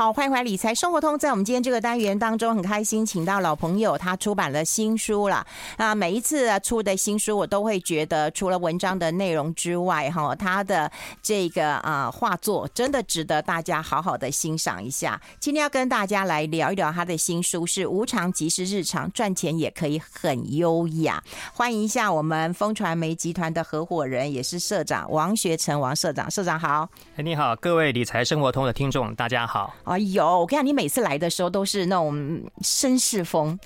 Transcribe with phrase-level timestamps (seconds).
[0.00, 1.18] 好，欢迎回来理财生活通。
[1.18, 5.94] 在我们今天这个单元当中，很开心请到老朋友，他出版了新书了啊！
[5.94, 10.90] 每一次出的新书，我都会觉得，除了文章的内容之外，哈，他的
[11.20, 15.20] 这个啊画作真的值得大家好好的欣赏一下。
[15.38, 21.22] 今天要跟大家来聊一聊他的新书，是无常即是日常，赚钱也可以很优雅。
[21.52, 26.88] 欢迎一下我们风传媒集团的合伙人，也是社长王学成王社长，社长好。
[27.16, 29.74] 哎，你好，各位理财生活通的听众，大家好。
[29.90, 33.58] 哎呦，我跟你讲，你每次来的时候都是那种绅士风。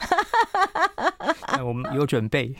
[1.62, 2.50] 我们有准备，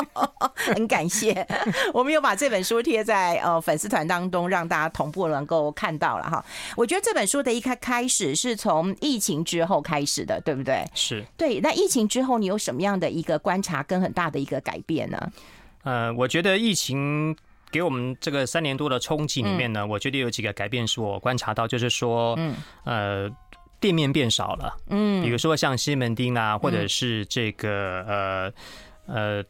[0.56, 1.46] 很感谢。
[1.92, 6.42] 我们有把这本书贴在呃粉丝团当中，让大家同步能够看到了哈。
[6.76, 10.82] 我觉得这本书的一开开始是从疫情之后开始的，对不对？
[10.94, 11.60] 是对。
[11.60, 15.30] 那疫情之后，你有什么样的一个观察跟很大的一个改变呢？
[15.82, 17.36] 呃，我觉得疫情。
[17.70, 22.38] 给我们这个三年多的冲击里面呢，我觉得有几个改变是我观察到，就是说，
[22.84, 23.30] 呃，
[23.80, 28.52] 店面变少了，嗯，比如说像西门町啊，或者是这个呃
[29.06, 29.44] 呃。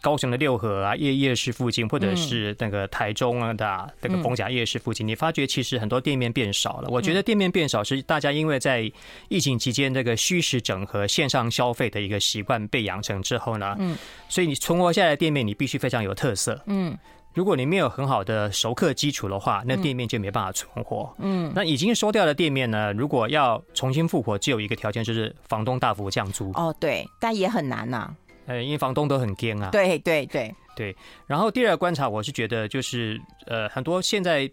[0.00, 6.88] 高雄的六合啊，夜夜市附近，或者是那个台中啊的那个逢甲夜市附近，你发觉其实很多店面变少了。
[6.88, 8.90] 我觉得店面变少是大家因为在
[9.28, 16.96] 疫情期间这个虚实整合、线上消费的一个习惯被养成之后呢，嗯，所以你存活下来的店面，你必须非常有特色，嗯，
[17.34, 26.50] 如果你没有很好的熟客基础的话，那店面就没办法存活，嗯，那已经收掉的店面呢，如果要重新复活，只有一个条件，就是房东大幅降租。
[26.54, 28.12] 哦，对，但也很难呐。
[28.46, 29.70] 呃，因为房东都很奸啊。
[29.70, 30.96] 对对对对。
[31.26, 34.50] 然后第二个观察，我是觉得就是呃，很多现在，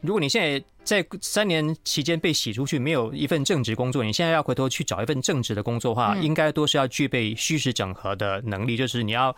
[0.00, 9.34] 如果你现在在三年期间被洗出去，没有一份正职工作，你现在要回头去找一份正职的工作的话，应该都是要具备虚实整合的能力，就是你要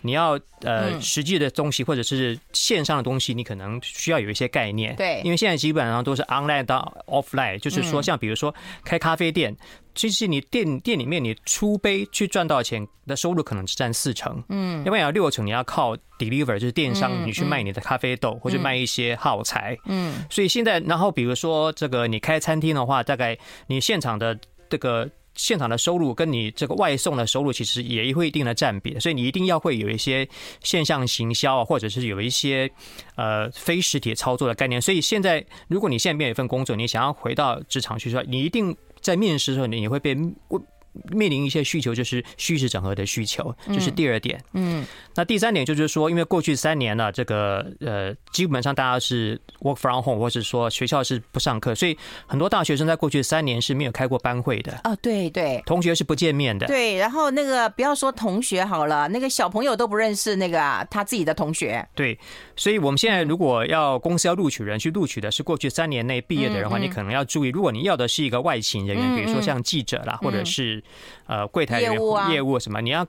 [0.00, 4.96] 你要呃实际的东西或者是线上的东西，你可能需要有一些概念。
[4.96, 8.54] 对，因为现在基本上都是 online 到 offline，就是说像比如说
[8.84, 9.56] 开咖啡店。
[9.94, 24.36] 其实你店店里面你出杯去赚到钱的收入可能只占四成，嗯，要不然有六成你要靠 deliver，就是电商，你去卖你的咖啡豆或者卖一些耗材，嗯，所以现在然后比如说这个你开餐厅的话，大概你现场的
[24.68, 30.28] 这个现场的收入跟你这个外送的收入其实也会一定的占比，所以你一定要会有一些
[30.62, 32.68] 线上行销啊，或者是有一些
[33.14, 34.82] 呃非实体操作的概念。
[34.82, 38.76] 所以现在如果你现在没有一份工作，你想要回到职场去说，你一定。
[39.04, 40.16] 在面试的时候，你也会被
[40.48, 40.64] 问。
[41.10, 44.42] 面临一些需求，就是虚实整合的需求，这是第二点。
[44.52, 44.84] 嗯，
[45.14, 51.96] 那第三点就是说，因为过去三年呢，这个呃，基本上大家是 work from home，或是说学校是不上课，所以
[52.26, 54.80] 很多大学生在过去三年是没有开过班会的。
[54.84, 56.66] 哦，对对，同学是不见面的。
[56.66, 61.84] 对，然后那个不要说同学好了，那个小朋友都不认识那个他自己的同学。
[61.94, 62.16] 对，
[62.54, 70.83] 所以我们现在如果要公司要录取人，去录取的是过去三年内毕业的人的话，你可能要注意，如果你要的是一个外勤人员，比如说像记者啦，或者是。
[71.26, 73.06] 呃，柜台业务业务什么，你要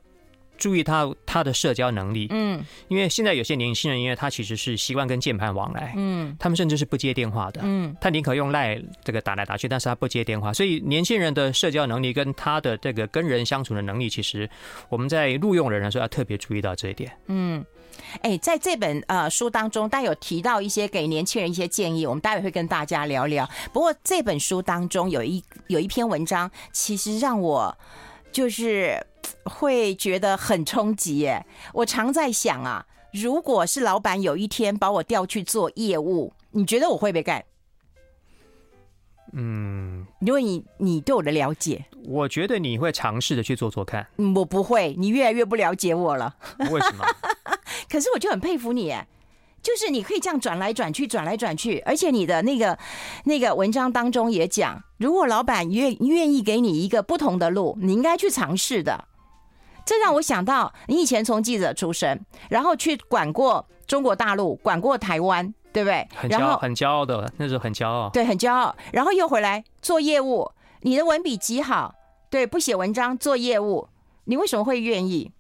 [0.58, 2.28] 注意他他的社交能力。
[2.30, 10.54] 嗯，因为现在有些年轻人，因为他其实是习惯跟键盘往来，嗯，他们甚至是不接电话的，嗯，他宁可用赖这个打来打去，但是他不接电话。
[10.54, 14.50] 所以年轻人的社交能力跟他的这个跟人相处的能力，其实
[14.88, 17.12] 我们在录用人的时候要特别注意到这一点。
[17.28, 17.62] 嗯，
[18.22, 23.50] 哎，在这本呃书当中，大家有提到一些给年轻人一些建议，我们待会会跟大家聊聊。
[23.74, 27.78] 不过这本书当中有一有一篇文章，其实让我。
[28.32, 29.02] 就是
[29.46, 31.46] 会觉得很冲击耶！
[31.72, 37.46] 我常在想啊，如果是老板有一天把我调去做业务，你觉得我会不会干？
[39.32, 44.06] 嗯，因为你你对我的了解，我觉得你会尝试的去做做看。
[44.36, 46.36] 我不会，你越来越不了解我了。
[46.70, 47.06] 为什么？
[47.90, 49.08] 可是我就很佩服你，哎。
[49.64, 52.78] 就是你可以这样转来转去，转来转去，而且你的那个
[53.24, 59.06] 那个文章当中也讲，如果老板愿愿意给你一个不同的路，你应该去尝试的。
[59.84, 66.08] 这让我想到，你以前从记者出身，然后去管过中国大陆，管过台湾，对不对？
[66.16, 68.08] 很骄傲，很骄傲的，那时候很骄傲。
[68.10, 68.76] 对，很骄傲。
[68.94, 71.96] 然后又回来做业务，你的文笔极好，
[72.30, 73.88] 对，不写文章做业务，
[74.26, 75.32] 你为什么会愿意？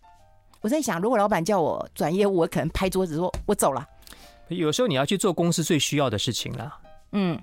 [0.65, 3.87] 我在想，如果老板叫我转业务，我可能拍桌子说，我走了。
[4.47, 6.75] 有时候你要去做公司最需要的事情了，
[7.11, 7.39] 嗯，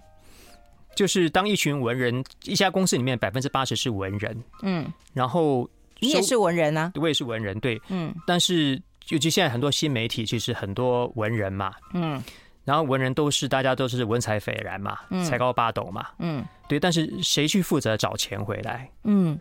[0.97, 5.71] 就是当一群文人，一家公司里面百分之八十是文人，嗯，然后
[6.01, 12.21] 你也是文人啊，我也是文人，对，嗯，但是尤其现在很多新媒体，其实很多文人嘛，嗯，
[12.65, 18.91] 然后文人都是大家都是文采斐然嘛，才高八斗嘛，嗯，对，但是谁去负责找钱回来？
[19.05, 19.39] 嗯，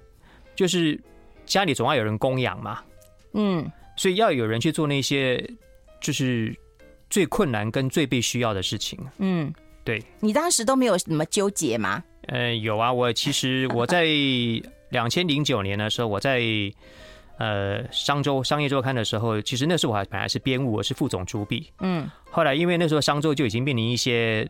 [0.55, 1.01] 就是
[1.47, 2.79] 家里总要有人供养嘛，
[3.33, 5.43] 嗯，所以要有人去做那些
[5.99, 6.55] 就是。
[7.11, 12.01] 最困难跟最被需要的事情，嗯，对，你当时都没有什么纠结吗？
[12.27, 14.05] 呃，有啊，我其实我在
[14.91, 16.41] 两千零九年的时候，我在
[17.37, 21.69] 呃商周商业周刊的时候，其实那时候我还本来是编务，我是副总主笔。
[21.81, 24.49] 嗯，后来因为那时候商周就已经面临一些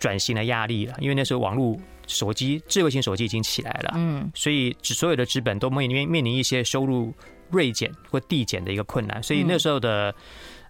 [0.00, 7.12] 转型的压力了，因为那时候网络手机、智慧型手机已经起来了，嗯，所以所有的资本都面临面临一些收入
[7.50, 10.14] 锐减或递减的一个困难，所以那时候的。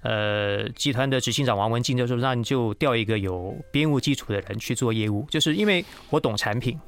[0.00, 6.78] 呃，集团的执行长王文静就说：“那你就调一个有编务基础的人去做业务，就是因为我懂产品。”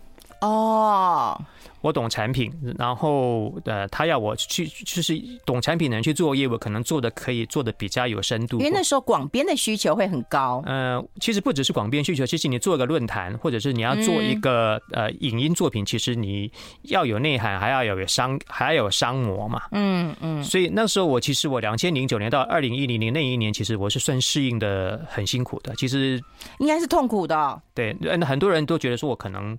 [0.41, 1.41] 哦。
[1.83, 8.59] 我懂产品，然后呃，他要我去，就是懂产品的人去做业务，可能做的可以做的比较有深度。
[8.59, 10.63] 因为那时候广编的需求会很高。
[10.67, 16.53] 呃，其实不只是广编需求，其实你做一个论坛，或者是你要做一个、嗯、呃影音作品，其实你
[16.83, 19.63] 要有内涵，还要有商，还要有商模嘛。
[19.73, 20.45] 嗯嗯。
[20.45, 25.75] 所以那时候我其实我两千零九年到二零一零年那一年，其实我是算适应的很辛苦的。
[25.77, 26.23] 其实
[26.59, 27.63] 应该是痛苦的。
[27.75, 27.97] 对，
[28.27, 29.59] 很多人都觉得说我可能。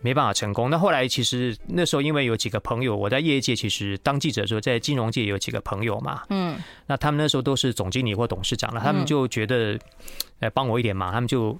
[0.00, 0.70] 没办法成功。
[0.70, 6.56] 那后来其实那时候，因为有几个朋友，我在业界其实当记者的时候，在金融界有几个朋友嘛，嗯，
[6.86, 9.78] 那他们那时候都是总经理或董事长了，他们就觉得，
[10.40, 11.58] 呃，帮我一点忙，他们就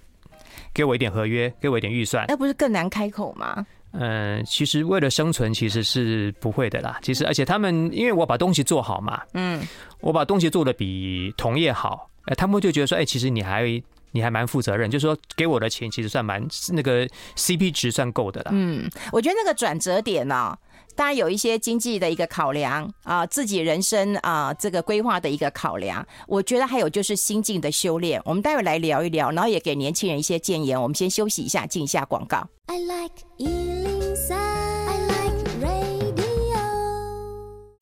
[0.73, 2.25] 给我一点合约，给我一点预算。
[2.29, 3.67] 那不是更难开口吗？
[3.93, 6.99] 嗯，其实为了生存，其实是不会的啦。
[7.03, 9.61] 其实，而且他们因为我把东西做好嘛，嗯，
[10.01, 13.83] 我把东西做的比同业好，哎，他们就觉得说，哎，其实你还。
[14.13, 17.07] 你还蛮负责任，就是说给我的钱其实算蛮那个
[17.37, 18.51] CP 值算够的啦。
[18.55, 20.59] 嗯，我觉得那个转折点呢、哦，
[20.95, 26.07] 当然有一些经济的一个考量啊，自己人生啊这个规划的一个考量。
[26.27, 28.21] 我觉得还有就是心境的修炼。
[28.25, 30.81] 我们待会来聊一聊，然后也给年轻人一些建言。
[30.81, 32.49] 我们先休息一下，进一下广告。
[32.67, 33.15] I like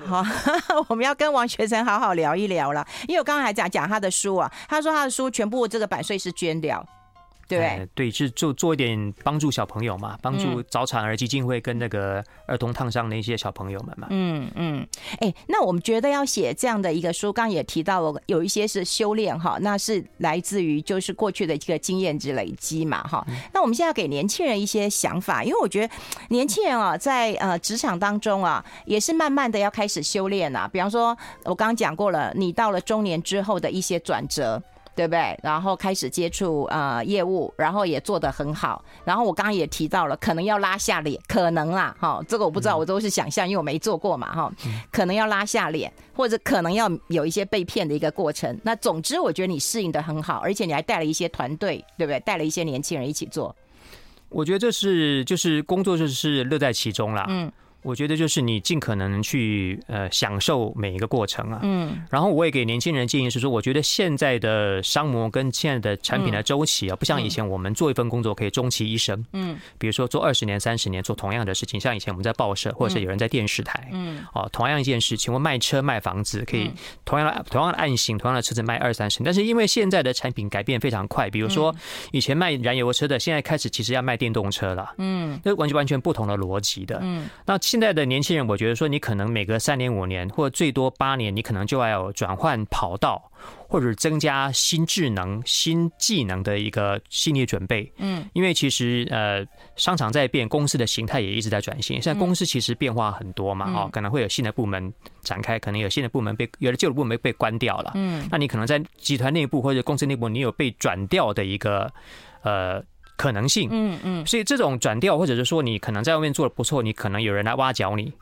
[0.07, 0.25] 好，
[0.89, 6.85] 我们要跟王学成好好聊一聊了，因为我刚刚还讲讲他的书啊，他说他的书全部这个版税是捐掉。
[7.49, 14.09] 对、欸、对，是做做一点帮助小朋友嘛，帮助早产儿基金会跟那个儿童烫伤的一些小朋友们嘛。
[14.11, 14.87] 嗯嗯，
[15.21, 23.25] 哎、欸，那我们觉得要写这样的一个书，刚刚也提到了有一些是修炼哈，那是来自于就是过去的一个经验值累积嘛哈。
[23.53, 25.95] 那我们现在要给年轻人一些想法，因为我觉得
[26.31, 30.69] 年轻人啊，在呃职场当中啊，也是慢慢的要开始修炼啊。
[30.73, 34.61] 比方说，我刚刚讲过了，你到了中年之后的一些转折。
[34.97, 35.39] 对不对？
[35.43, 38.83] 然后开始接触呃业务，然后也做得很好。
[39.05, 44.51] 然后我刚刚也提到了，可能要拉下脸，可能啦，哈，这个我不知道，我都是想象，因为我没做过嘛，哈，
[44.91, 48.59] 可能要拉下脸，或者可能要有一些被骗的一个过程。
[48.65, 52.19] 那总之，我觉得你适应的很好，而且你还带了一些团队，对不对？
[52.21, 53.55] 带了一些年轻人一起做。
[54.31, 57.27] 我觉得这是就是工作就是乐在其中啦。
[57.29, 57.53] 嗯。
[57.83, 76.71] 我觉得就是你尽可能去呃享受每一个过程啊，嗯，然后我也给年轻人建议是说，我觉得现在的商模跟现在的产品的周期啊，不像以前我们做一份工作可以终其一生，嗯，比如说做二十年、三十年做同样的事情，像以前我们在报社或者是有人在电视台，嗯，哦，同样一件事情，我卖车卖房子可以
[77.05, 81.73] 同样的同样的案型，同样的车子卖二三十年，但是因为现在的产品改变非常快，比如说
[82.11, 87.57] 以前卖燃油车的，现在开始其实要卖电动车了，嗯，那完全完全不同的逻辑的，嗯，那。
[87.67, 93.21] 现在的年轻人，我觉得说你可能每隔三年五年，或者最多八年，你可能就要有转换跑道，
[93.67, 97.93] 或者增加新智能、新技能的一个心理准备。
[97.97, 102.01] 嗯，因为其实呃，商场在变，公司的形态也一直在转型。
[102.01, 107.91] 现在公司其实变化很多嘛，哦，可能会有新的部门展开，可能有新的部门被有的旧的部门被关掉了。
[107.97, 111.93] 嗯，那你可能在集团内部或者公司内部，你有被转掉的一个
[112.43, 112.81] 呃。
[113.17, 118.13] 可能性，嗯嗯，所以这种转调，或者是说你可能在外面做的不错，你可能有人来挖角你，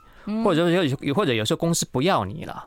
[0.45, 2.65] 或者说有或者有时候公司不要你了，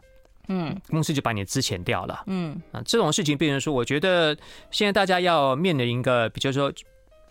[0.49, 2.61] 嗯，公司就把你资遣掉了，嗯。
[2.73, 4.37] 啊，这种事情变成说，我觉得
[4.71, 6.71] 现在大家要面临一个，比如说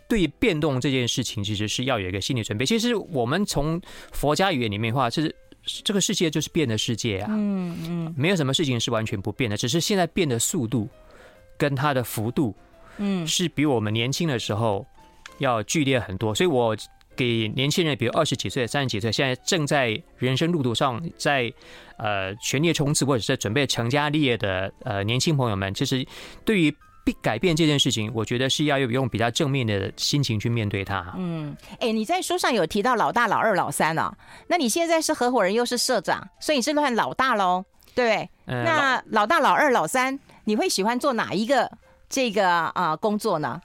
[0.09, 2.65] 对变动这件事情，其实是要有一个心理准备。
[2.65, 3.79] 其实我们从
[4.13, 5.35] 佛家语言里面的话，就是
[5.85, 10.89] 这个世界就是变的世界啊，嗯嗯，没有什么事情是完全不变的，只是现在变的速度
[11.59, 12.55] 跟它的幅度。
[12.99, 14.87] 嗯，是比我们年轻的时候
[15.39, 16.77] 要剧烈很多，所以我
[17.17, 21.53] 给年轻人，比如二十几岁、三十几岁，现在正在人生路途上，在
[21.97, 26.07] 呃全力冲刺或者是准备成家立业的呃年轻朋友们，其实
[26.45, 26.75] 对于
[27.23, 31.15] 改变这件事情，我觉得是要用比较正面的心情去面对它。
[31.17, 34.13] 嗯，哎，你在书上有提到老大、老二、老三哦，
[34.49, 38.29] 那你现在是合伙人又是社长，所以你是算老大喽，对？
[38.45, 41.71] 那老大、老二、老三，你会喜欢做哪一个？
[42.09, 43.61] 这个啊工作呢，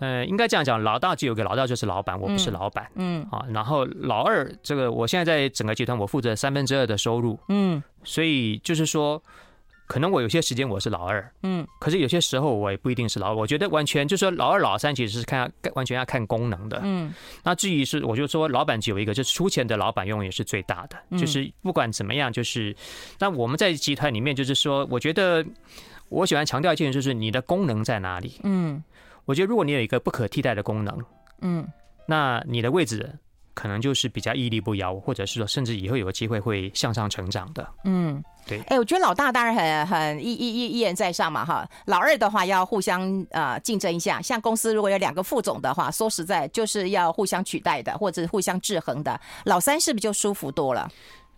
[0.00, 3.26] 呃，应该这样讲，老大就有个老大就是老板，我不是老板，嗯。
[3.30, 9.20] 啊，然后老二这个，我现在在整个集团，我负责三分之二的收入，嗯，所以就是说，
[9.86, 13.34] 可能我有些时间我是老二，嗯，可是有些时候我也不一定是老二。
[13.34, 17.12] 我觉得完全就是说老二老三其实是看完全要看功能的，嗯。
[17.42, 22.76] 那至于是，我就说老板只有一个，就是出钱的老板永远是最大的，就是不管怎么样，就是
[23.18, 25.44] 那我们在集团里面，就是说，我觉得
[26.08, 28.82] 我喜欢强调一件事，就是你的功能在哪里，嗯。
[29.24, 30.98] 我觉得如果你有一个不可替代的功能，
[31.42, 31.66] 嗯，
[32.06, 33.18] 那你的位置。
[33.54, 37.68] 可能就是比较屹立不摇，或者是说，甚至以后有个机会会向上成长的。
[37.82, 38.60] 嗯，对。
[38.68, 41.68] 哎，我觉得老大当然很很一一一一人在上嘛，哈。
[41.86, 44.22] 老二的话要互相呃竞争一下。
[44.22, 49.20] 像公司如果有两个副总的话，说实在就是要互相取代的，或者互相制衡的。
[49.46, 50.88] 老三是不是就舒服多了？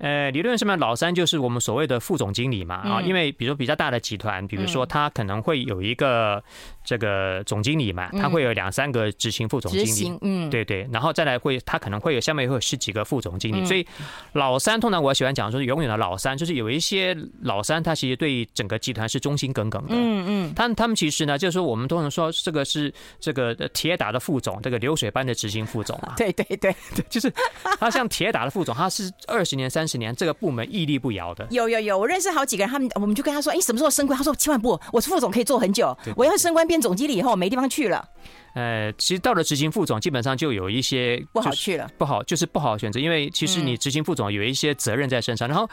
[0.00, 6.42] 呃，理论上面老三就是我们所谓的副总经理嘛，啊，因为比如说比较大的集团，比如说他可能会有一个
[6.90, 13.86] 这个总经理嘛，他会有两三个执行副总经理，嗯，对对，然后再来会他可能会有下面会有十几个副总经理，所以
[14.32, 26.74] 老三通常我喜欢讲说永远的老三，就是有一些老三他其实对整个集团是忠心耿耿的，嗯嗯，他他们其实呢就是说我们通常说这个是这个铁打的副总，这个流水般的执行副总啊， 对对对。
[26.94, 27.32] 对，就是
[27.78, 34.16] 他像铁打的副总，他是二十年三十年这个部门屹立不摇的，有有有，我认识好几个人，他们我们就跟他说，哎，什么时候升官？
[34.16, 38.08] 他说千万不，我是副总可以做很久，我要升官变总经理以后没地方去了。
[38.54, 45.48] 呃，其实到了执行副总，基本上就有一些不好去了，不好就是不好选择，因为其实你执行副总有一些责任在身上。
[45.48, 45.68] 然后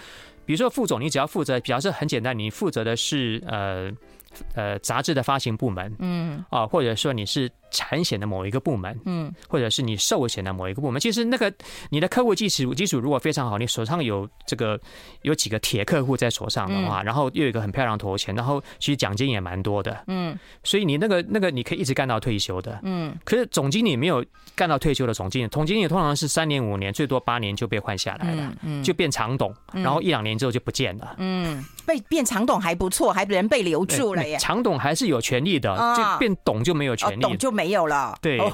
[0.46, 3.92] 比如说副总，你只要负责，比方说很简单，你负责的是呃
[4.54, 7.50] 呃杂志的发行部门，嗯啊，或者说你是。
[7.72, 11.52] 产险的某一个部门，嗯，或者是你寿险的某一个部门，其实那个
[11.90, 14.80] 你的客户基础基础如果非常好，你手上有这个
[15.22, 24.24] 有几个铁客户在手上的话，然后又有一个很漂亮的头衔，然后其实奖金也蛮多的，嗯，所以你那个那个你可以一直干到退休的，嗯，可是总经理没有
[24.56, 38.18] 干到退休的总经理，总经理通常是三年五年，最多八年就被换下来了，嗯，就变长董，然后一两年之后就不见了，嗯，被变长董还不错，还人被留住了耶，长董还是有权利的，就变董就没有权利，董就没有了。
[38.22, 38.40] 对，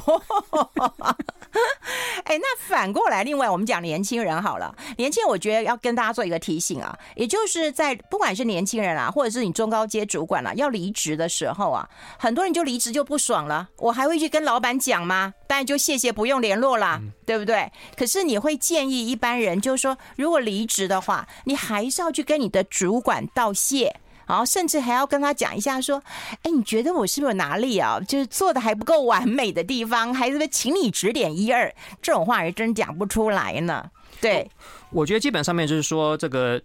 [2.26, 15.34] 哎，那反过来，另外我们讲年轻人好了，年轻人我觉得要跟大家做一个提醒啊，也就是在不管是年轻人啊，或者是你中高阶主管了，要离职的时候啊，很多人就离职就不爽了，我还会去跟老板讲吗？
[15.48, 17.72] 当然就谢谢不用联络啦，对不对？
[17.96, 24.00] 可是你会建议一般人，就是说如果离职的话，你还是要去跟你的主管道谢。
[24.26, 26.02] 然后甚至还要跟他讲一下，说
[26.44, 33.90] ：“哎，你觉得我是不是有哪里啊，就是做的还不够完美的地方，还是请你指点一二？”这种话还真讲不出来呢。
[34.22, 34.50] 对，
[34.92, 36.62] 我觉得基本上面就是说，这个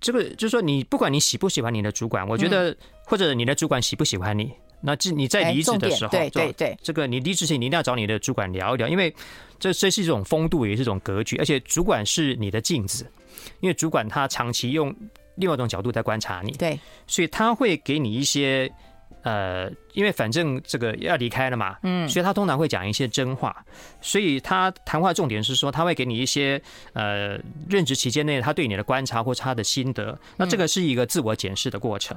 [0.00, 2.76] 这个就是说，你不管你喜不喜欢你的主管，我觉得
[3.06, 9.14] 或者你的主管喜不喜欢你，那这你在离职的时候，对对对，这个你离职前你一定要找你的主管聊一聊，因为
[9.58, 13.10] 这这是一种风度，也是一种格局，而且主管是你的镜子，
[13.60, 14.94] 因为主管他长期用。
[15.36, 18.70] 另外一种角度在观察你，对，所以他会给你一些，
[19.22, 23.64] 呃，因为反正这个要离开了嘛，嗯，所以他通常会讲一些真话，
[24.00, 26.60] 所以他谈话重点是说他会给你一些，
[26.92, 27.38] 呃，
[27.68, 32.16] 任职期间内他对你的观察或他的心得，那这个是一个自我检视的过程，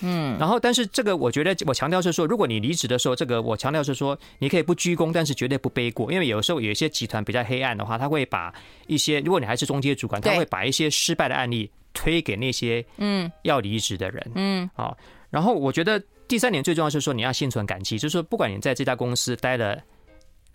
[0.00, 8.54] 嗯，然后但是这个我觉得我强调是说，如果你离职的时候，这个我强调是说你可以不鞠躬，但是绝对不背过，因为有时候有一些集团比较黑暗的话，他会把
[8.86, 11.70] 一些，如果你还是中介主管，他会把一些失败的案例。
[11.94, 13.32] 推给那些嗯。
[13.42, 14.32] 要离职的人。
[14.34, 14.68] 嗯。
[14.74, 14.94] 好，
[15.30, 15.98] 然后我觉得
[16.28, 19.80] 第三点最重要是说你要心存感激，就是说不管你在这家公司待了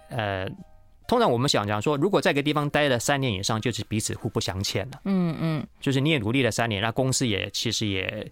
[0.09, 0.47] 呃，
[1.07, 5.01] 通常我们想讲说，如果在一个地方待了三年以上，就是彼此互不相欠了。
[5.05, 8.29] 嗯嗯，就是你也努力了三年，那公司也其实也。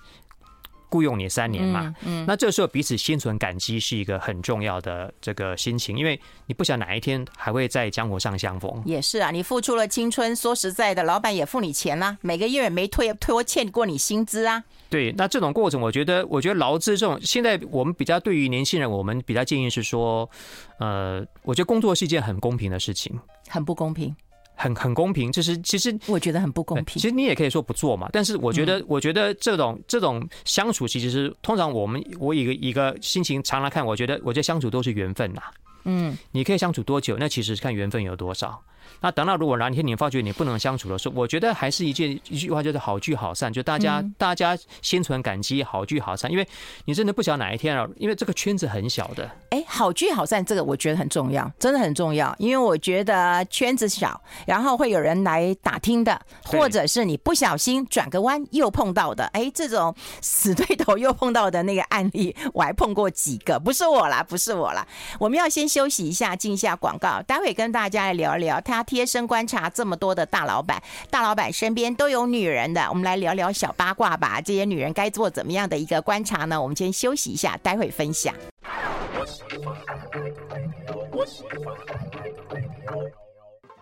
[0.89, 8.81] 雇佣你三年嘛，嗯，那这时候彼此心存感激是一个很重要的这个心情，因为你不想哪一天还会在江湖上相逢。
[8.85, 14.63] 也是啊，你付出了青春，说实在的，老板也付你钱啦，每个月也没拖拖欠过你薪资啊。
[14.89, 20.29] 对，那这种过程，我觉得，我觉得劳资这种，现在我们比较对于年轻人，我们比较建议是说，
[20.79, 24.15] 呃，我觉得工作是一件很公平的事情，很不公平。
[24.57, 26.99] 很很公平，就是其实我觉得很不公平。
[26.99, 35.41] 其实你也可以说不做嘛，但是我觉得，我觉得这种这种相处，其实是通常我们我一个一个心情常来看，我觉得我觉得相处都是缘分呐。
[35.83, 38.61] 嗯，你可以相处多久，那其实是看缘分有多少。
[39.01, 46.31] 那等到如果哪天你发觉你不能相处的时候，我觉得还是一件一句话，就是好聚好散，就大家大家心存感激，好聚好散。
[46.31, 46.47] 因为
[46.85, 49.29] 你真的不晓得哪一天啊，因为这个圈子很小的。
[49.49, 52.35] 哎，好聚好散这个我觉得很重要，真的很重要。
[52.39, 59.25] 因为我觉得圈子小，然后会有人来打听的，或者是你不小心转个弯又碰到的。
[59.33, 64.85] 哎，这种死对头又碰到的那个案例，我还碰过几个，不是我啦，不是我啦。
[65.19, 68.76] 我们要先休息一下，进一下广告，待会跟大家来聊一聊他。
[68.77, 70.79] 他贴身观察这么多的大老板，
[71.09, 72.85] 大老板身边都有女人的。
[72.89, 74.39] 我们来聊聊小八卦吧。
[74.39, 76.61] 这些女人该做怎么样的一个观察呢？
[76.61, 78.35] 我们先休息一下，待会分享。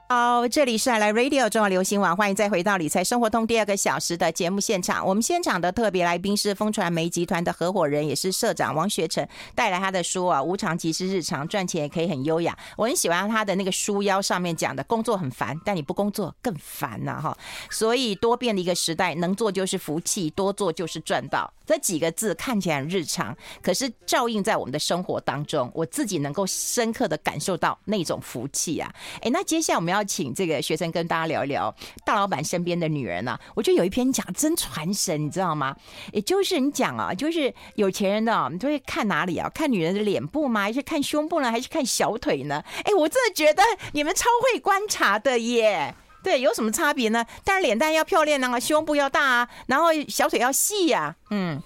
[0.08, 5.04] 好，这里是爱来 Radio 中华流行网，欢迎再回到理财生活通第二个小时的节目现场。
[5.04, 12.56] 我们现场的特别来宾是风传媒集团的合伙人，也是社长王学成，带来他的书啊，《无常即是日常》，赚钱也可以很优雅。
[12.78, 17.36] 我很喜欢他的那个书腰上面讲的，工作很烦，但你不工作更烦呐，哈。
[17.72, 21.52] 所以多变的一个时代，能做就是福气，多做就是赚到。
[21.66, 28.94] 这几个字看起来很日常，可是照应在我们的生活当中，我自己能够深刻的感受到那种福气啊！
[29.24, 31.74] 哎，那接下来我们要请这个学生跟大家聊一聊
[32.04, 33.40] 大老板身边的女人啊。
[33.54, 35.76] 我觉得有一篇讲真传神，你知道吗？
[36.12, 39.50] 也就是你讲啊，就是有钱人的，你都会看哪里啊？
[39.50, 40.62] 看女人的脸部吗？
[40.62, 41.52] 还是看胸部呢？
[41.52, 42.64] 还是看小腿呢？
[42.84, 45.94] 哎，我真的觉得你们超会观察的耶！
[46.24, 47.24] 对，有什么差别呢？
[47.44, 51.16] 当然脸蛋要漂亮啊，胸部要大啊，然后小腿要细呀、啊。
[51.30, 51.62] 嗯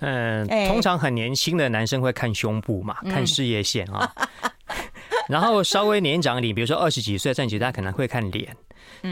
[0.00, 4.12] 嗯，通常很年轻的男生会看胸部嘛，看事业线啊。
[5.28, 8.56] 然后稍微年长一点，比如说二十几岁、站起来大家可能会看脸。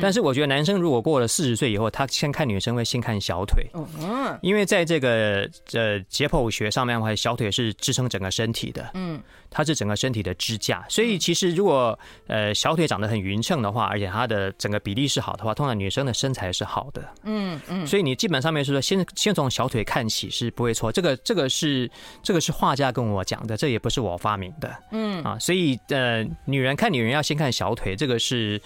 [0.00, 10.85] 但是我觉得男生如果过了四十岁以后，他先看女生会先看小腿，嗯因为在这个呃解剖学上面的话，小腿是支撑整个身体的，嗯，它是整个身体的支架。
[10.88, 17.87] 所以其实如果呃小腿长得很匀称的话，而且它的整个比例是好的话，通常女生的身材是好的，嗯嗯。
[17.87, 20.90] 所以你基本上面是说先先从小腿看起是不会错。
[20.93, 21.90] 这个这个是
[22.23, 25.38] 这个是画家跟我讲的，这也不是我发明的，嗯啊。
[25.38, 28.61] 所以呃女人看女人要先看小腿，这个是。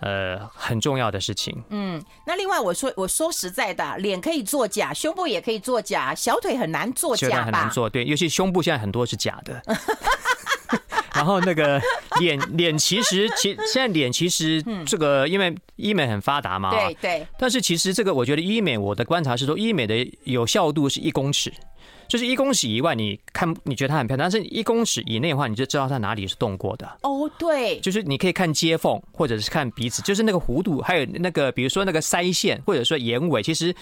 [0.00, 1.62] 呃，很重要的事情。
[1.68, 7.44] 嗯，那另外我说我说实在的，脸可以作假，胸部也可以作假，小腿很难作假吧？
[7.44, 9.62] 很难做，对，尤其胸部现在很多是假的。
[11.12, 11.78] 然后那个
[12.18, 17.26] 脸脸其实其现在脸其实这个因为医美很发达嘛，对对。
[17.38, 21.52] 但是其实这个我觉得医美，我的观察是说医美的有效度是一公尺。
[22.10, 26.84] 就是一公尺以外，你看你觉得它很漂亮，但是一公尺以内的话，你就知道它哪里是动过的。
[27.02, 33.72] 哦，对，就是你可以看接缝，或者是看鼻子，就是那个弧度，还有那个比如说那个腮线，或者说眼尾，其实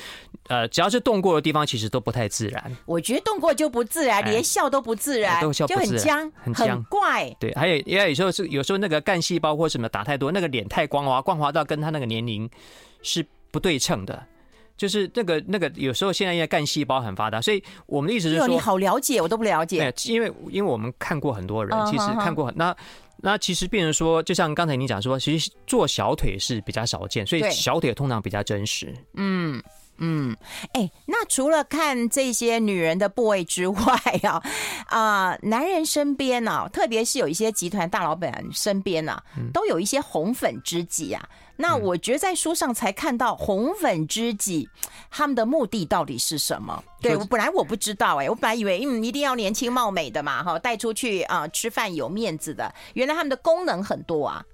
[0.49, 2.71] 呃，只要是动过的地方，其实都不太自然。
[2.85, 7.35] 我觉得动过就不自然，连笑都不自然，都笑不自然，就很僵，很僵，很怪。
[7.41, 12.47] 对，还有因为有时候是有时候那个干细胞或什么打太多，那个脸太光滑，光滑到跟他那个年龄
[13.03, 14.23] 是不对称的。
[14.79, 19.79] 就是那个那个，有时候现在因为干细胞很发达，所以我们的意思是说，你好了解，我都不了解。
[19.79, 22.75] 对，因为因为我们看过很多人，其实看过很那
[23.21, 28.95] 那其实变成说，就像刚才你讲说，其实做小腿是比较少见，所以小腿通常比较真实。
[29.15, 29.61] 嗯
[29.99, 30.37] 嗯，
[30.73, 33.77] 哎，那除了看这些女人的部位之外
[34.23, 34.43] 啊
[34.87, 41.29] 啊，男人身边啊，特别是有一些集团大老板身边啊，都有一些红粉知己啊。
[41.61, 44.69] 那我觉得在书上才看到红粉知己，
[45.11, 46.85] 他们的目的到底是什么？
[47.03, 52.73] 对，我本来我不知道哎、欸，我本来以为嗯一定要年轻貌美的嘛，哈，带出去啊吃饭有面子的。
[52.95, 54.45] 原来他们的功能很多啊。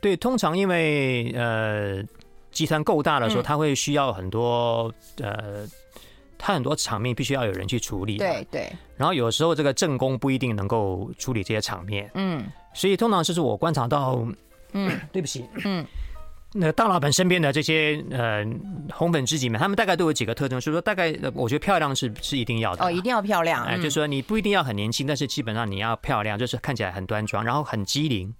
[0.00, 2.00] 对，通常因为呃
[2.60, 5.66] 集团够大的时候，他会需要很多呃，
[6.36, 8.18] 他很多场面必须要有人去处理。
[8.18, 8.70] 对对。
[8.96, 12.10] 然后有时候这个正宫不一定能够处理这些场面。
[12.14, 12.44] 嗯。
[12.74, 14.22] 所以通常就是我观察到，
[14.72, 15.86] 嗯， 对不起，嗯。
[16.52, 18.44] 那大老板身边的这些呃
[18.92, 28.34] 红粉知己们，他们大概都有几个特征，所以说大概我觉得漂亮是是一定要的哦，一定要漂亮，哎，就是说你不一定要很年轻，但是基本上你要漂亮，就是看起来很端庄，然后很机灵，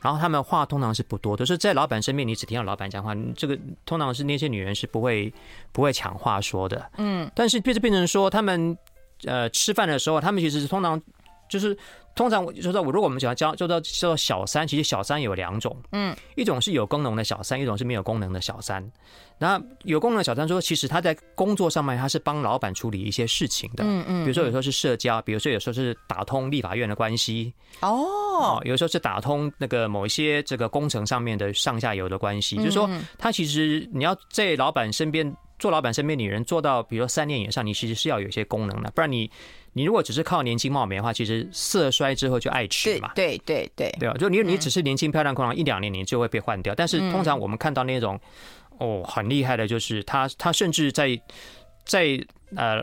[0.00, 5.32] 然后他们话通常是不多，就是在老板身边，你只听到老板讲话，这个通常是那些女人是不会
[5.72, 8.76] 不会抢话说的，嗯，但是变成变成说他们
[9.24, 11.00] 呃吃饭的时候，他们其实是通常
[11.48, 11.76] 就是。
[12.16, 18.82] 通常我就说，我如果我们讲叫叫做叫做小三，其实小三有两种，嗯，一种是有功能的小三，一种是没有功能的小三。
[19.38, 27.52] 那有功能的小三说，其实他在工作上面他是帮老板处理一些事情的，嗯嗯，比如说有时候是社交，比如说有时候是打通立法院的关系，
[27.82, 39.30] 哦，有时候是打通那个某一些这个工程上面的上下游的关系，就是说他其实你要在老板身边做老板身边女人做到，比如说三年以上，你其实是要有一些功能的，不然你。
[39.76, 43.12] 你如果只是靠年轻貌美的话，其实色衰之后就爱吃嘛。
[43.14, 44.14] 对对对对，对啊？
[44.14, 46.74] 就你你只是年轻漂亮，可能一两年你就会被换掉。
[46.74, 48.18] 但是通常我们看到那种
[48.78, 51.20] 哦很厉害的，就是他他甚至在
[51.84, 52.18] 在
[52.56, 52.82] 呃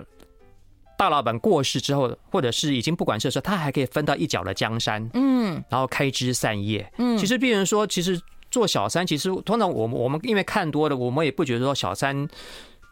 [0.96, 5.10] 大老板过世之后，或者是已经不管事的时候，他还可以分到一角的江山。
[5.16, 6.88] 嗯，然后开枝散叶。
[7.00, 12.30] 嗯，其实别人说，其实做小三，其实通常我们我们因为看多了，我们也不觉得说小三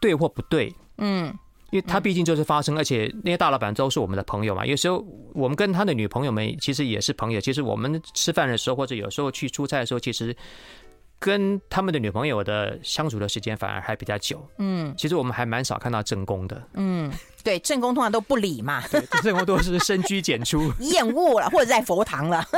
[0.02, 0.74] 对或不对。
[0.98, 1.32] 嗯。
[1.72, 4.66] 因为他毕竟就是发生，而且那些大老板都是我们的朋友嘛。
[4.66, 5.04] 有时候
[5.34, 7.42] 我们跟他的女朋友们其实也是朋友。
[7.42, 10.36] 其实我们吃饭的时候，或者有时候去出差的时候，其实
[11.18, 14.46] 跟他们的女朋友的相处的时间反而还比较久。
[14.58, 16.62] 嗯，其实我们还蛮少看到正宫的。
[16.74, 17.12] 嗯，
[17.44, 18.82] 对，正宫通常都不理嘛。
[18.90, 22.44] 对，正宫都是深居简出， 厌恶了，或者在佛堂了。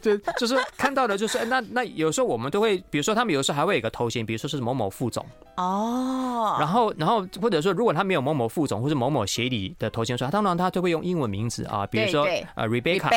[0.00, 5.24] 就就是看到的，就是那那有时候我们都会，比如说他们有时候还会有一个头衔，比如说是某某副总。
[5.56, 13.08] 哦，然后然后或者说如果他没有某某副总或者某某协理的头衔说，当然他都会用英文名字啊，比如说呃 Rebecca，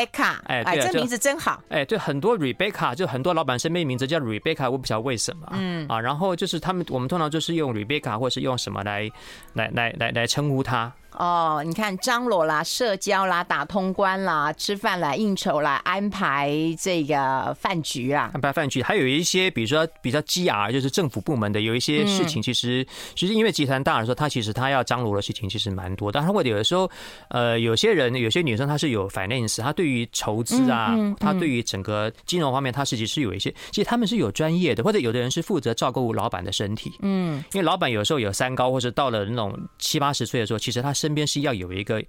[0.45, 5.87] 哎哎，这名字真好，哎对，很多 Rebecca 就很多老板身边名字叫 Rebecca，我不晓得为什么，嗯。
[5.87, 9.09] 啊，然后就是他们我们通常就是用 Rebecca 或是用什么来
[9.53, 10.93] 来来来来称呼他。
[11.17, 26.11] 哦，你看张罗啦、社交啦、打通关啦、吃饭啦、应酬啦、安排这个饭局啊，安排饭局，还有一些比如说比较 GR，就是政府部门的有一些事情，其实其实因为集团大的时候，他其实他要张罗的事情其实蛮多。
[26.11, 26.89] 但是或者有的时候，
[27.27, 40.91] 呃，有些人有些女生她是有 finance，她对于筹资啊，她对于整个金融方面，她实际是有一些，其实他们是有专业的，或者有的人是负责照顾老板的身体，嗯，因为老板有时候有三高，或者到了那种七八十岁的时候，其实他。
[41.03, 42.01] 身边是要有一个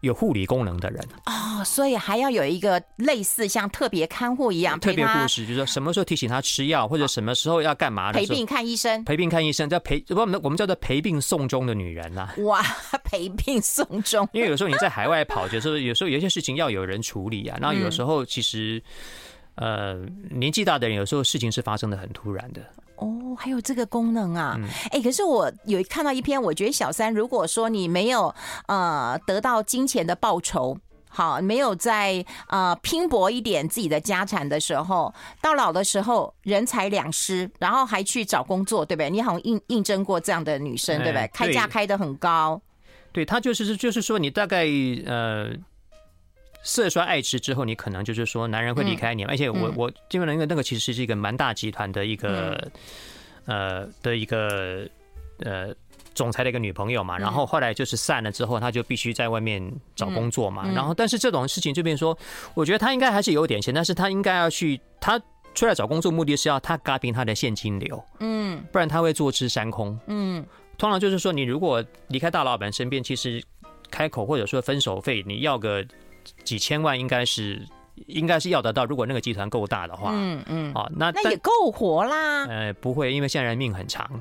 [0.00, 12.28] 有护理功能的人哦，所以还要有一个类似像特别看护一样，特别护士，就是说什么时候提醒他吃药，或者什么时候要干嘛的，陪病看医生，陪病看医生叫陪，我们我们叫做陪病送终的女人呐。
[12.38, 12.60] 哇，
[13.02, 17.56] 陪病送终，因为有时候你在海外跑，就是有时候有些事情要有人处理啊。
[17.62, 18.82] 那有时候其实，
[19.54, 19.94] 呃，
[20.30, 22.60] 年纪大的人有时候事情是发生的很突然的。
[23.02, 24.56] 哦，还有这个功能啊！
[24.90, 28.34] 哎、欸，可是我有看到一篇，我觉得小三，如果说你没有
[28.66, 39.10] 呃得到金钱的报酬，好，没有在呃拼搏一点自己的家产的时候，到老的时候人财两失，然后还去找工作，对不对？
[39.10, 41.28] 你好像应应征过这样的女生，对不对？
[41.34, 42.60] 开价开的很高，
[43.12, 44.66] 对，他就是就是说你大概
[45.06, 45.50] 呃。
[46.62, 52.70] 色衰爱弛之后，你可能就是说男人会离开你，而且我我基本上那个那个其实是一个蛮大集团的一个
[53.46, 54.88] 呃的一个
[55.40, 55.74] 呃
[56.14, 59.60] 总裁的一个女朋友嘛，然后后来就是散了之后，他就必须在外面
[59.96, 62.16] 找工作嘛，然后但是这种事情这边说，
[62.54, 65.20] 我觉得他应该还是有点钱，但是他应该要去他
[65.54, 70.46] 出来找工作，目的是要他嘎平他的现金流，嗯，不然他会坐吃山空，嗯，
[70.78, 73.42] 通常就是说你如果离开大老板身边，其实
[73.90, 75.84] 开口或者说分手费，你要个。
[76.44, 77.66] 几千万应该是
[78.06, 82.46] 应该是要得到，如果那个集团够大的话，嗯嗯，哦，那那也够活啦。
[82.46, 84.08] 呃，不会，因为现在人命很长，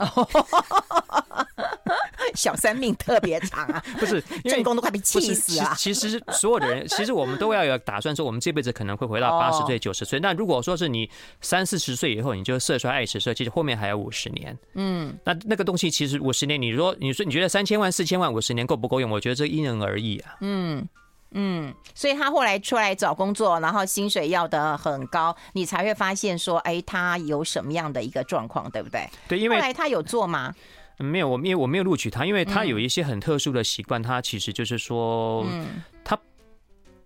[2.35, 5.73] 小三命特别长啊， 不是，正宫都快被气死了。
[5.77, 10.19] 其实所有的人，其实我们都要有打算，说我们这辈子可能会回到八十岁、九十岁。
[10.19, 11.09] 那如果说是你
[11.41, 14.57] 三四十岁以后，你就色衰爱弛，所以其实后面还有五十年。
[14.75, 19.09] 嗯，那那个东西其实五十年，你说你说你觉得三千万、四千万、五十年够不够用？
[19.09, 20.35] 我觉得这因人而异啊。
[20.41, 20.87] 嗯。
[21.33, 29.09] 嗯，所以他后来出来找工作，然后薪水要的很高，你才会发现说，哎，他有什么样的一个状况，对不对？
[29.29, 30.53] 对，因为后来他有做吗？
[30.97, 36.19] 没有，我因为我没有录取他，因为他有一些很特殊的习惯，他其实就是说，嗯，他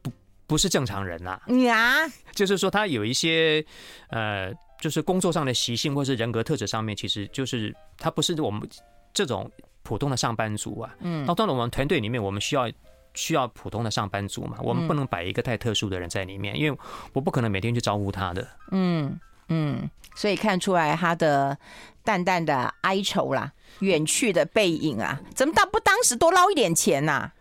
[0.01, 0.11] 不
[0.47, 1.39] 不是正常人呐。
[1.63, 1.95] 呀，
[2.33, 3.63] 就是说他有一些
[4.09, 8.67] 呃，就是工作上的习性或是人格特质上面，其实就是他不是我们
[9.13, 9.49] 这种
[9.83, 10.95] 普通的上班族啊。
[11.01, 12.67] 嗯，那当然我们团队里面我们需要。
[13.15, 14.57] 需要普通的上班族嘛？
[14.61, 16.77] 我们不能摆一个太特殊的人在里面，因为
[17.13, 18.47] 我不可能每天去招呼他的。
[18.71, 21.57] 嗯嗯，所以看出来他的
[22.03, 27.31] 淡淡的哀愁啦，远去的背影啊，怎么当不当时多捞一点钱呐？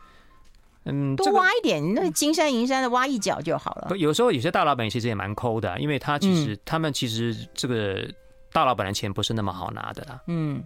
[0.85, 3.97] 嗯，多挖一点，那金山银山的挖一角就好了。
[3.97, 8.07] 有时候有些大老板其实也蛮抠的，因为他其实他们其实这个
[8.53, 10.21] 大老板的钱不是那么好拿的啦。
[10.27, 10.63] 嗯，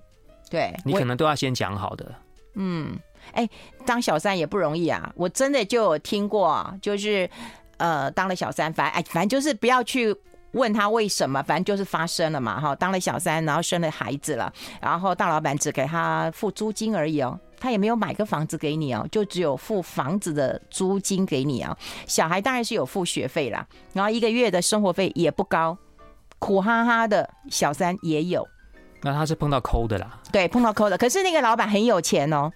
[0.51, 2.15] 对，你可能都要先讲好的。
[2.55, 2.99] 嗯。
[3.33, 3.49] 哎，
[3.87, 5.13] 当小三也不容易啊！
[5.17, 7.29] 我真的就有听过，就是
[7.77, 10.15] 呃，当了小三，反正哎，反正就是不要去
[10.53, 21.77] 问他为什么，反正就是发生了嘛，哈，当了小三，然后生了孩子了，然后大老板只给他付租金而已哦，他也没有买个房子给你哦，就只有付房子的租金给你啊。
[22.07, 25.77] 小孩当然是有付学费啦，然后一个月的生活费也不高，
[26.39, 28.47] 苦哈哈的小三也有。
[29.03, 30.19] 那他是碰到抠的啦？
[30.33, 30.99] 对，碰到抠的。
[30.99, 32.51] 可是那个老板很有钱哦。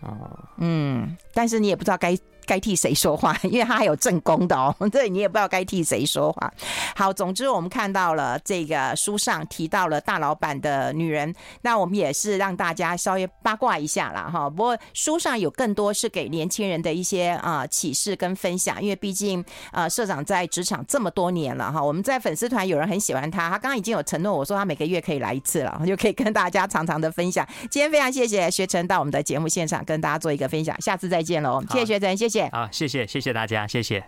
[0.00, 6.52] 哦，嗯，但是你也不知道该该替谁说话， 因为他还有正宫的哦， 对，你也不知道该替谁说话。
[6.94, 14.30] 好，总之我们看到了这个书上提到了大老板的女人，那我们也是让大家稍微八卦一下啦。
[14.32, 14.48] 哈。
[14.48, 27.46] 不过书上有更多是给年轻人的一些啊启示跟分享，因为毕竟呃社长在职场这么多年了哈，我们在粉丝团有人很喜欢他，他刚刚已经有承诺我说他每个月可以来一次了， 就可以跟大家常常的分享。
[27.70, 31.62] 今天非常谢谢学成到我们的节目现场跟大家做一个分享，下次再见喽。
[31.70, 32.48] 谢谢学成，谢谢谢。
[32.50, 34.06] 好，谢谢，谢谢大家，谢谢。